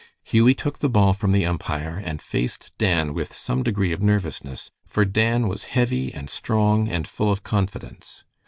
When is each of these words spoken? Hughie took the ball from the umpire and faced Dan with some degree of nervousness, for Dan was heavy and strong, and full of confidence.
Hughie 0.23 0.55
took 0.55 0.79
the 0.79 0.89
ball 0.89 1.13
from 1.13 1.31
the 1.31 1.45
umpire 1.45 2.01
and 2.03 2.23
faced 2.23 2.71
Dan 2.79 3.13
with 3.13 3.35
some 3.35 3.61
degree 3.61 3.91
of 3.91 4.01
nervousness, 4.01 4.71
for 4.87 5.05
Dan 5.05 5.47
was 5.47 5.65
heavy 5.77 6.11
and 6.11 6.27
strong, 6.27 6.89
and 6.89 7.07
full 7.07 7.31
of 7.31 7.43
confidence. 7.43 8.23